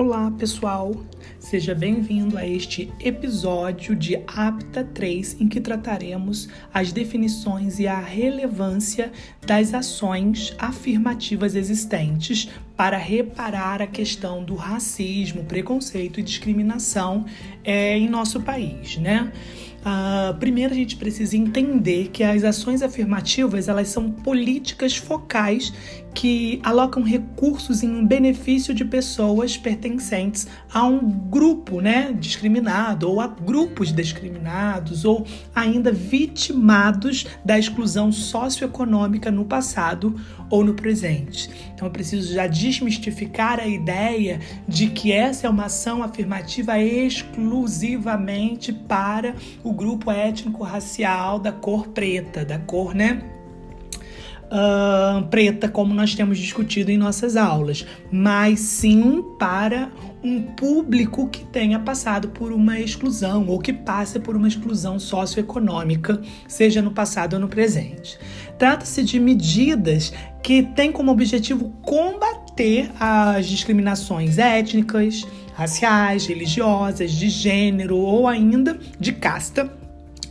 Olá, 0.00 0.30
pessoal! 0.30 0.92
Seja 1.38 1.74
bem-vindo 1.74 2.36
a 2.36 2.46
este 2.46 2.92
episódio 3.00 3.94
de 3.94 4.16
APTA 4.26 4.84
3, 4.84 5.40
em 5.40 5.48
que 5.48 5.60
trataremos 5.60 6.48
as 6.72 6.92
definições 6.92 7.78
e 7.78 7.86
a 7.86 7.98
relevância 7.98 9.12
das 9.46 9.72
ações 9.72 10.54
afirmativas 10.58 11.54
existentes 11.54 12.50
para 12.76 12.96
reparar 12.96 13.82
a 13.82 13.86
questão 13.86 14.42
do 14.42 14.54
racismo, 14.54 15.44
preconceito 15.44 16.18
e 16.18 16.22
discriminação 16.22 17.26
é, 17.62 17.98
em 17.98 18.08
nosso 18.08 18.40
país, 18.40 18.96
né? 18.96 19.30
Uh, 19.80 20.36
primeiro 20.38 20.74
a 20.74 20.76
gente 20.76 20.96
precisa 20.96 21.34
entender 21.34 22.08
que 22.08 22.22
as 22.22 22.44
ações 22.44 22.82
afirmativas 22.82 23.66
elas 23.66 23.88
são 23.88 24.10
políticas 24.10 24.94
focais 24.94 25.72
que 26.12 26.60
alocam 26.62 27.02
recursos 27.02 27.82
em 27.82 28.04
benefício 28.04 28.74
de 28.74 28.84
pessoas 28.84 29.56
pertencentes 29.56 30.46
a 30.70 30.86
um 30.86 31.00
grupo 31.28 31.80
né, 31.80 32.12
discriminado 32.18 33.10
ou 33.10 33.20
a 33.20 33.26
grupos 33.26 33.92
discriminados 33.92 35.04
ou 35.04 35.26
ainda 35.54 35.92
vitimados 35.92 37.26
da 37.44 37.58
exclusão 37.58 38.10
socioeconômica 38.10 39.30
no 39.30 39.44
passado 39.44 40.18
ou 40.48 40.64
no 40.64 40.74
presente. 40.74 41.50
Então 41.74 41.86
eu 41.86 41.92
preciso 41.92 42.34
já 42.34 42.46
desmistificar 42.46 43.60
a 43.60 43.66
ideia 43.66 44.40
de 44.66 44.88
que 44.88 45.12
essa 45.12 45.46
é 45.46 45.50
uma 45.50 45.66
ação 45.66 46.02
afirmativa 46.02 46.78
exclusivamente 46.78 48.72
para 48.72 49.34
o 49.62 49.72
grupo 49.72 50.10
étnico-racial 50.10 51.38
da 51.38 51.52
cor 51.52 51.88
preta, 51.88 52.44
da 52.44 52.58
cor, 52.58 52.94
né? 52.94 53.39
Uh, 54.50 55.26
preta, 55.28 55.68
como 55.68 55.94
nós 55.94 56.14
temos 56.14 56.38
discutido 56.38 56.90
em 56.90 56.98
nossas 56.98 57.36
aulas, 57.36 57.86
mas 58.10 58.60
sim 58.60 59.22
para 59.38 59.90
um 60.22 60.42
público 60.42 61.28
que 61.28 61.44
tenha 61.46 61.78
passado 61.78 62.28
por 62.28 62.52
uma 62.52 62.78
exclusão 62.78 63.46
ou 63.48 63.58
que 63.58 63.72
passe 63.72 64.18
por 64.18 64.36
uma 64.36 64.48
exclusão 64.48 64.98
socioeconômica, 64.98 66.20
seja 66.46 66.82
no 66.82 66.90
passado 66.90 67.34
ou 67.34 67.40
no 67.40 67.48
presente. 67.48 68.18
Trata-se 68.58 69.02
de 69.02 69.18
medidas 69.18 70.12
que 70.42 70.62
têm 70.62 70.92
como 70.92 71.10
objetivo 71.10 71.70
combater 71.80 72.90
as 73.00 73.46
discriminações 73.46 74.36
étnicas, 74.36 75.26
raciais, 75.54 76.26
religiosas, 76.26 77.12
de 77.12 77.30
gênero 77.30 77.96
ou 77.96 78.28
ainda 78.28 78.78
de 78.98 79.12
casta 79.12 79.79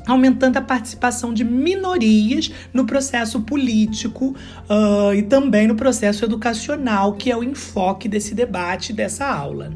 aumentando 0.06 0.58
a 0.58 0.62
participação 0.62 1.34
de 1.34 1.44
minorias 1.44 2.52
no 2.74 2.86
processo 2.86 3.42
político 3.42 4.36
uh, 4.70 5.14
e 5.14 5.22
também 5.24 5.68
no 5.68 5.76
processo 5.76 6.26
educacional, 6.26 7.14
que 7.14 7.32
é 7.32 7.38
o 7.38 7.44
enfoque 7.44 8.08
desse 8.08 8.34
debate, 8.34 8.94
dessa 8.94 9.26
aula. 9.26 9.72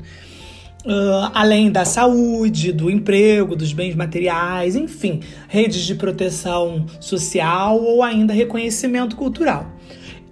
Uh, 0.86 1.32
além 1.34 1.72
da 1.72 1.86
saúde, 1.86 2.74
do 2.74 2.90
emprego, 2.90 3.56
dos 3.56 3.72
bens 3.72 3.96
materiais, 3.96 4.76
enfim, 4.76 5.22
redes 5.48 5.84
de 5.84 5.96
proteção 5.96 6.86
social 7.00 7.82
ou 7.82 8.04
ainda 8.04 8.34
reconhecimento 8.34 9.16
cultural. 9.16 9.72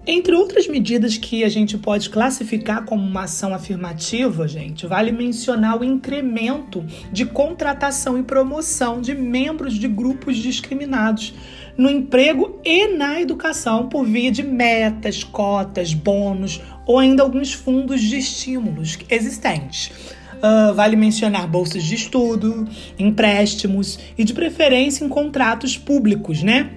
Entre 0.05 0.33
outras 0.33 0.67
medidas 0.67 1.15
que 1.15 1.43
a 1.43 1.49
gente 1.49 1.77
pode 1.77 2.09
classificar 2.09 2.85
como 2.85 3.05
uma 3.05 3.23
ação 3.23 3.53
afirmativa, 3.53 4.47
gente, 4.47 4.87
vale 4.87 5.11
mencionar 5.11 5.79
o 5.79 5.83
incremento 5.83 6.83
de 7.11 7.23
contratação 7.23 8.17
e 8.17 8.23
promoção 8.23 8.99
de 8.99 9.13
membros 9.13 9.75
de 9.75 9.87
grupos 9.87 10.37
discriminados 10.37 11.35
no 11.77 11.87
emprego 11.87 12.59
e 12.65 12.87
na 12.87 13.21
educação 13.21 13.89
por 13.89 14.03
via 14.03 14.31
de 14.31 14.41
metas, 14.41 15.23
cotas, 15.23 15.93
bônus 15.93 16.59
ou 16.87 16.97
ainda 16.97 17.21
alguns 17.21 17.53
fundos 17.53 18.01
de 18.01 18.17
estímulos 18.17 18.97
existentes. 19.07 19.91
Uh, 20.37 20.73
vale 20.73 20.95
mencionar 20.95 21.47
bolsas 21.47 21.83
de 21.83 21.93
estudo, 21.93 22.67
empréstimos 22.97 23.99
e, 24.17 24.23
de 24.23 24.33
preferência, 24.33 25.05
em 25.05 25.09
contratos 25.09 25.77
públicos, 25.77 26.41
né? 26.41 26.71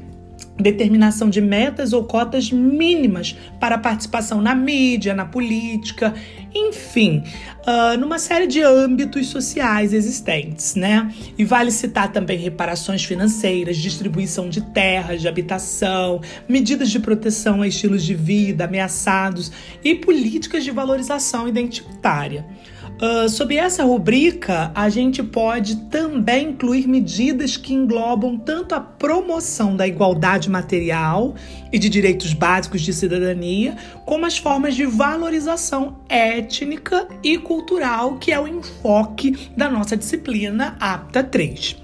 Determinação 0.58 1.28
de 1.28 1.40
metas 1.40 1.92
ou 1.92 2.04
cotas 2.04 2.50
mínimas 2.50 3.36
para 3.58 3.76
participação 3.76 4.40
na 4.40 4.54
mídia, 4.54 5.12
na 5.12 5.24
política, 5.24 6.14
enfim, 6.54 7.24
uh, 7.66 7.98
numa 7.98 8.18
série 8.18 8.46
de 8.46 8.62
âmbitos 8.62 9.26
sociais 9.26 9.92
existentes, 9.92 10.76
né? 10.76 11.12
E 11.36 11.44
vale 11.44 11.72
citar 11.72 12.12
também 12.12 12.38
reparações 12.38 13.04
financeiras, 13.04 13.76
distribuição 13.76 14.48
de 14.48 14.60
terras, 14.60 15.20
de 15.20 15.26
habitação, 15.26 16.20
medidas 16.48 16.90
de 16.90 17.00
proteção 17.00 17.60
a 17.60 17.66
estilos 17.66 18.04
de 18.04 18.14
vida 18.14 18.64
ameaçados 18.64 19.50
e 19.82 19.94
políticas 19.96 20.62
de 20.62 20.70
valorização 20.70 21.48
identitária. 21.48 22.46
Uh, 22.94 23.28
sob 23.28 23.56
essa 23.56 23.82
rubrica, 23.84 24.70
a 24.74 24.88
gente 24.88 25.22
pode 25.22 25.76
também 25.86 26.50
incluir 26.50 26.86
medidas 26.86 27.56
que 27.56 27.74
englobam 27.74 28.38
tanto 28.38 28.74
a 28.74 28.80
promoção 28.80 29.76
da 29.76 29.86
igualdade 29.86 30.48
material 30.48 31.34
e 31.72 31.78
de 31.78 31.88
direitos 31.88 32.32
básicos 32.32 32.82
de 32.82 32.92
cidadania, 32.92 33.76
como 34.06 34.24
as 34.26 34.38
formas 34.38 34.76
de 34.76 34.86
valorização 34.86 35.98
étnica 36.08 37.08
e 37.22 37.36
cultural, 37.36 38.16
que 38.18 38.32
é 38.32 38.38
o 38.38 38.46
enfoque 38.46 39.50
da 39.56 39.68
nossa 39.68 39.96
disciplina 39.96 40.76
APTA 40.78 41.24
3. 41.24 41.83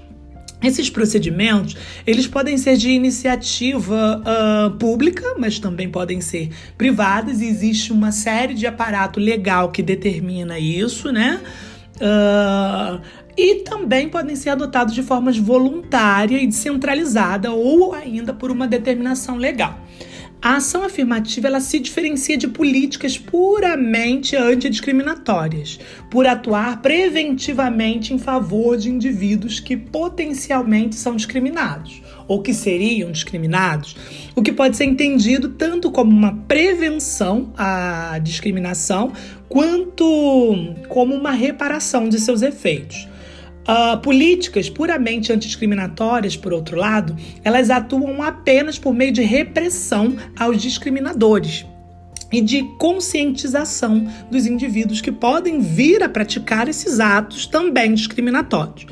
Esses 0.63 0.89
procedimentos, 0.89 1.75
eles 2.05 2.27
podem 2.27 2.57
ser 2.57 2.77
de 2.77 2.91
iniciativa 2.91 4.21
uh, 4.21 4.71
pública, 4.77 5.35
mas 5.37 5.57
também 5.57 5.89
podem 5.89 6.21
ser 6.21 6.49
privadas. 6.77 7.41
Existe 7.41 7.91
uma 7.91 8.11
série 8.11 8.53
de 8.53 8.67
aparato 8.67 9.19
legal 9.19 9.71
que 9.71 9.81
determina 9.81 10.59
isso, 10.59 11.11
né? 11.11 11.41
Uh, 11.95 13.01
e 13.37 13.63
também 13.63 14.09
podem 14.09 14.35
ser 14.35 14.49
adotados 14.49 14.93
de 14.93 15.01
forma 15.01 15.31
voluntária 15.31 16.37
e 16.37 16.45
descentralizada 16.45 17.51
ou 17.51 17.93
ainda 17.93 18.33
por 18.33 18.51
uma 18.51 18.67
determinação 18.67 19.37
legal. 19.37 19.79
A 20.43 20.55
ação 20.55 20.83
afirmativa 20.83 21.45
ela 21.45 21.59
se 21.59 21.79
diferencia 21.79 22.35
de 22.35 22.47
políticas 22.47 23.15
puramente 23.15 24.35
antidiscriminatórias, 24.35 25.79
por 26.09 26.25
atuar 26.25 26.81
preventivamente 26.81 28.11
em 28.11 28.17
favor 28.17 28.75
de 28.75 28.89
indivíduos 28.89 29.59
que 29.59 29.77
potencialmente 29.77 30.95
são 30.95 31.15
discriminados 31.15 32.01
ou 32.27 32.41
que 32.41 32.55
seriam 32.55 33.11
discriminados, 33.11 33.95
o 34.35 34.41
que 34.41 34.51
pode 34.51 34.77
ser 34.77 34.85
entendido 34.85 35.49
tanto 35.49 35.91
como 35.91 36.09
uma 36.09 36.35
prevenção 36.47 37.53
à 37.55 38.17
discriminação 38.17 39.13
quanto 39.47 40.73
como 40.87 41.13
uma 41.13 41.31
reparação 41.31 42.09
de 42.09 42.19
seus 42.19 42.41
efeitos. 42.41 43.07
Uh, 43.61 43.97
políticas 44.01 44.69
puramente 44.69 45.31
antidiscriminatórias, 45.31 46.35
por 46.35 46.51
outro 46.51 46.77
lado, 46.77 47.15
elas 47.43 47.69
atuam 47.69 48.23
apenas 48.23 48.79
por 48.79 48.93
meio 48.93 49.11
de 49.11 49.21
repressão 49.21 50.15
aos 50.37 50.59
discriminadores 50.59 51.65
e 52.31 52.41
de 52.41 52.63
conscientização 52.79 54.07
dos 54.31 54.45
indivíduos 54.45 55.01
que 55.01 55.11
podem 55.11 55.59
vir 55.59 56.01
a 56.01 56.09
praticar 56.09 56.67
esses 56.67 56.99
atos 56.99 57.45
também 57.45 57.93
discriminatórios. 57.93 58.87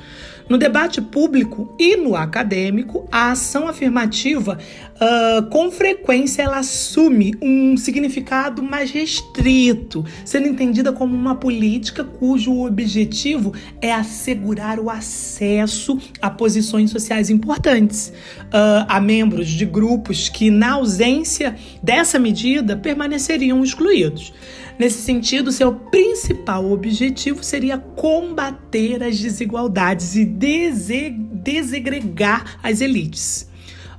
No 0.49 0.57
debate 0.57 0.99
público 0.99 1.71
e 1.77 1.95
no 1.95 2.15
acadêmico, 2.15 3.07
a 3.11 3.29
ação 3.29 3.67
afirmativa, 3.67 4.57
uh, 4.95 5.47
com 5.47 5.69
frequência, 5.69 6.41
ela 6.41 6.57
assume 6.57 7.35
um 7.39 7.77
significado 7.77 8.63
mais 8.63 8.89
restrito, 8.89 10.03
sendo 10.25 10.47
entendida 10.47 10.91
como 10.91 11.15
uma 11.15 11.35
política 11.35 12.03
cujo 12.03 12.65
objetivo 12.65 13.53
é 13.79 13.93
assegurar 13.93 14.79
o 14.79 14.89
acesso 14.89 15.99
a 16.19 16.31
posições 16.31 16.89
sociais 16.89 17.29
importantes 17.29 18.11
uh, 18.47 18.85
a 18.87 18.99
membros 18.99 19.47
de 19.47 19.65
grupos 19.65 20.29
que, 20.29 20.49
na 20.49 20.71
ausência 20.71 21.55
dessa 21.83 22.17
medida, 22.17 22.75
permaneceriam 22.75 23.63
excluídos. 23.63 24.33
Nesse 24.79 25.01
sentido, 25.01 25.51
seu 25.51 25.73
principal 25.73 26.71
objetivo 26.71 27.43
seria 27.43 27.77
combater 27.77 29.03
as 29.03 29.19
desigualdades 29.19 30.15
e 30.15 30.23
desegregar 30.23 32.57
as 32.63 32.79
elites. 32.79 33.49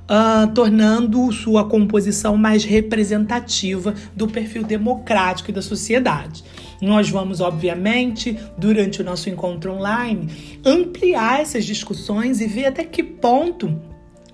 Uh, 0.09 0.47
tornando 0.53 1.31
sua 1.31 1.69
composição 1.69 2.35
mais 2.35 2.65
representativa 2.65 3.93
do 4.15 4.27
perfil 4.27 4.63
democrático 4.63 5.51
e 5.51 5.53
da 5.53 5.61
sociedade. 5.61 6.43
Nós 6.81 7.07
vamos, 7.09 7.39
obviamente, 7.39 8.37
durante 8.57 8.99
o 8.99 9.05
nosso 9.05 9.29
encontro 9.29 9.71
online, 9.71 10.27
ampliar 10.65 11.41
essas 11.41 11.63
discussões 11.63 12.41
e 12.41 12.47
ver 12.47 12.65
até 12.65 12.83
que 12.83 13.03
ponto 13.03 13.79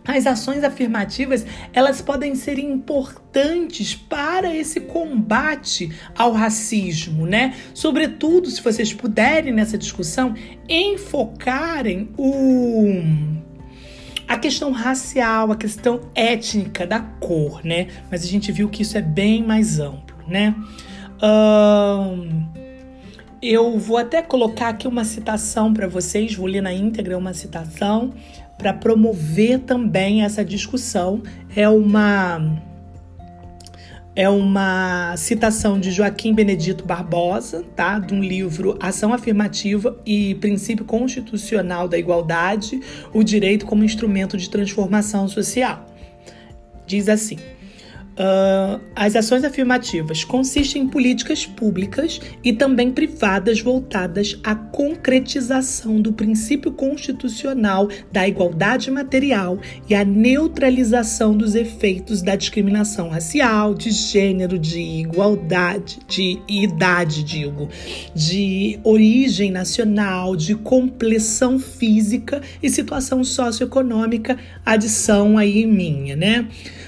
as 0.07 0.25
ações 0.25 0.63
afirmativas, 0.63 1.45
elas 1.73 2.01
podem 2.01 2.33
ser 2.33 2.57
importantes 2.57 3.93
para 3.93 4.55
esse 4.55 4.79
combate 4.79 5.91
ao 6.17 6.31
racismo, 6.31 7.25
né? 7.25 7.53
Sobretudo 7.73 8.49
se 8.49 8.61
vocês 8.61 8.93
puderem 8.93 9.53
nessa 9.53 9.77
discussão 9.77 10.33
enfocarem 10.69 12.09
o 12.17 13.37
a 14.27 14.37
questão 14.37 14.71
racial, 14.71 15.51
a 15.51 15.55
questão 15.55 16.01
étnica 16.13 16.85
da 16.85 16.99
cor, 16.99 17.61
né? 17.63 17.87
Mas 18.11 18.23
a 18.23 18.27
gente 18.27 18.51
viu 18.51 18.67
que 18.67 18.81
isso 18.81 18.97
é 18.97 19.01
bem 19.01 19.41
mais 19.41 19.79
amplo, 19.79 20.17
né? 20.27 20.53
Um, 21.23 22.45
eu 23.41 23.77
vou 23.77 23.97
até 23.97 24.21
colocar 24.21 24.69
aqui 24.69 24.87
uma 24.87 25.05
citação 25.05 25.73
para 25.73 25.87
vocês, 25.87 26.35
vou 26.35 26.45
ler 26.45 26.61
na 26.61 26.73
íntegra 26.73 27.17
uma 27.17 27.33
citação 27.33 28.13
para 28.57 28.73
promover 28.73 29.59
também 29.59 30.23
essa 30.23 30.43
discussão. 30.43 31.21
É 31.55 31.67
uma 31.69 32.59
é 34.15 34.27
uma 34.27 35.15
citação 35.15 35.79
de 35.79 35.91
Joaquim 35.91 36.33
Benedito 36.33 36.83
Barbosa, 36.83 37.63
tá? 37.75 37.99
De 37.99 38.15
um 38.15 38.19
livro 38.19 38.75
Ação 38.79 39.13
Afirmativa 39.13 39.95
e 40.03 40.33
Princípio 40.35 40.83
Constitucional 40.83 41.87
da 41.87 41.99
Igualdade, 41.99 42.81
o 43.13 43.21
direito 43.21 43.67
como 43.67 43.83
instrumento 43.83 44.35
de 44.35 44.49
transformação 44.49 45.27
social. 45.27 45.85
Diz 46.87 47.07
assim: 47.07 47.37
Uh, 48.17 48.81
as 48.95 49.15
ações 49.15 49.43
afirmativas 49.43 50.23
consistem 50.23 50.81
em 50.81 50.87
políticas 50.87 51.45
públicas 51.45 52.19
e 52.43 52.51
também 52.51 52.91
privadas 52.91 53.61
voltadas 53.61 54.39
à 54.43 54.55
concretização 54.55 56.01
do 56.01 56.11
princípio 56.11 56.71
constitucional 56.71 57.87
da 58.11 58.27
igualdade 58.27 58.89
material 58.89 59.59
e 59.87 59.93
à 59.93 60.03
neutralização 60.03 61.37
dos 61.37 61.53
efeitos 61.53 62.23
da 62.23 62.35
discriminação 62.35 63.09
racial, 63.09 63.75
de 63.75 63.91
gênero, 63.91 64.57
de 64.57 64.79
igualdade, 64.79 65.99
de 66.07 66.39
idade, 66.47 67.23
digo, 67.23 67.69
de 68.15 68.79
origem 68.83 69.51
nacional, 69.51 70.35
de 70.35 70.55
complexão 70.55 71.59
física 71.59 72.41
e 72.63 72.69
situação 72.69 73.23
socioeconômica, 73.23 74.39
adição 74.65 75.37
aí 75.37 75.67
minha, 75.67 76.15
né? 76.15 76.47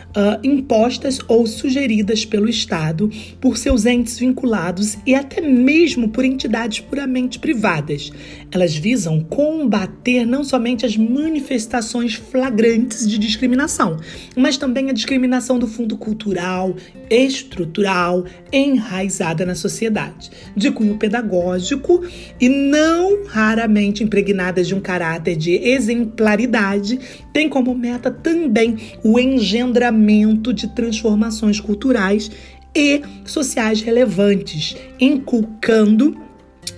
Uh, 0.09 0.39
impostas 0.43 1.19
ou 1.27 1.45
sugeridas 1.45 2.25
pelo 2.25 2.49
Estado 2.49 3.09
por 3.39 3.57
seus 3.57 3.85
entes 3.85 4.17
vinculados 4.17 4.97
e 5.05 5.13
até 5.13 5.41
mesmo 5.41 6.09
por 6.09 6.25
entidades 6.25 6.79
puramente 6.79 7.39
privadas. 7.39 8.11
Elas 8.51 8.75
visam 8.75 9.21
combater 9.21 10.25
não 10.25 10.43
somente 10.43 10.85
as 10.85 10.97
manifestações 10.97 12.15
flagrantes 12.15 13.07
de 13.07 13.17
discriminação, 13.17 13.97
mas 14.35 14.57
também 14.57 14.89
a 14.89 14.93
discriminação 14.93 15.59
do 15.59 15.67
fundo 15.67 15.97
cultural, 15.97 16.75
estrutural, 17.09 18.25
enraizada 18.51 19.45
na 19.45 19.55
sociedade, 19.55 20.31
de 20.55 20.71
cunho 20.71 20.97
pedagógico 20.97 22.03
e 22.39 22.49
não 22.49 23.25
raramente 23.25 24.03
impregnadas 24.03 24.67
de 24.67 24.75
um 24.75 24.79
caráter 24.79 25.35
de 25.35 25.53
exemplaridade, 25.55 26.99
tem 27.31 27.47
como 27.47 27.75
meta 27.75 28.09
também 28.09 28.77
o 29.03 29.19
engendramento 29.19 29.98
de 30.53 30.67
transformações 30.69 31.59
culturais 31.59 32.31
e 32.75 33.01
sociais 33.25 33.81
relevantes, 33.81 34.75
inculcando 34.99 36.28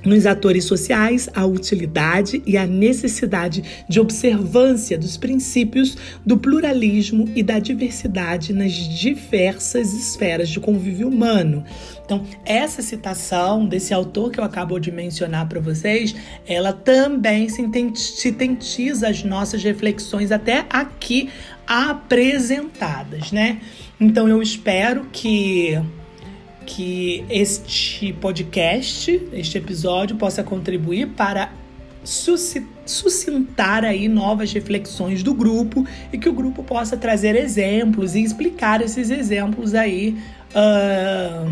nos 0.05 0.25
atores 0.25 0.65
sociais 0.65 1.29
a 1.33 1.45
utilidade 1.45 2.41
e 2.45 2.57
a 2.57 2.65
necessidade 2.65 3.63
de 3.87 3.99
observância 3.99 4.97
dos 4.97 5.17
princípios 5.17 5.97
do 6.25 6.37
pluralismo 6.37 7.29
e 7.35 7.43
da 7.43 7.59
diversidade 7.59 8.53
nas 8.53 8.73
diversas 8.73 9.93
esferas 9.93 10.49
de 10.49 10.59
convívio 10.59 11.07
humano. 11.07 11.63
Então, 12.03 12.25
essa 12.45 12.81
citação 12.81 13.65
desse 13.65 13.93
autor 13.93 14.31
que 14.31 14.39
eu 14.39 14.43
acabo 14.43 14.79
de 14.79 14.91
mencionar 14.91 15.47
para 15.47 15.61
vocês, 15.61 16.15
ela 16.45 16.73
também 16.73 17.47
sintetiza 17.49 19.07
as 19.07 19.23
nossas 19.23 19.63
reflexões 19.63 20.31
até 20.31 20.65
aqui 20.69 21.29
apresentadas, 21.65 23.31
né? 23.31 23.61
Então, 23.99 24.27
eu 24.27 24.41
espero 24.41 25.05
que 25.11 25.79
que 26.65 27.25
este 27.29 28.13
podcast, 28.13 29.21
este 29.33 29.57
episódio, 29.57 30.15
possa 30.15 30.43
contribuir 30.43 31.07
para 31.09 31.51
suscitar 32.03 33.85
aí 33.85 34.07
novas 34.07 34.51
reflexões 34.51 35.21
do 35.21 35.33
grupo 35.33 35.85
e 36.11 36.17
que 36.17 36.27
o 36.27 36.33
grupo 36.33 36.63
possa 36.63 36.97
trazer 36.97 37.35
exemplos 37.35 38.15
e 38.15 38.23
explicar 38.23 38.81
esses 38.81 39.11
exemplos 39.11 39.75
aí 39.75 40.17
uh, 40.49 41.51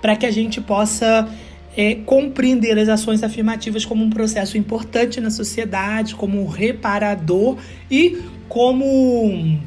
para 0.00 0.16
que 0.16 0.26
a 0.26 0.30
gente 0.32 0.60
possa 0.60 1.28
é, 1.76 1.94
compreender 1.94 2.76
as 2.76 2.88
ações 2.88 3.22
afirmativas 3.22 3.84
como 3.84 4.02
um 4.04 4.10
processo 4.10 4.58
importante 4.58 5.20
na 5.20 5.30
sociedade, 5.30 6.16
como 6.16 6.44
reparador 6.46 7.56
e 7.88 8.18
como 8.48 9.60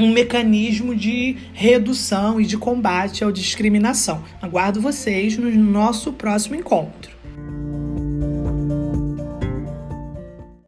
um 0.00 0.10
mecanismo 0.10 0.94
de 0.94 1.36
redução 1.52 2.40
e 2.40 2.46
de 2.46 2.56
combate 2.56 3.22
à 3.22 3.30
discriminação. 3.30 4.24
Aguardo 4.40 4.80
vocês 4.80 5.36
no 5.36 5.50
nosso 5.50 6.12
próximo 6.12 6.56
encontro. 6.56 7.19